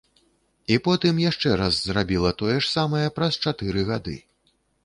[0.75, 4.21] І потым яшчэ раз зрабіла тое ж самае праз чатыры гады.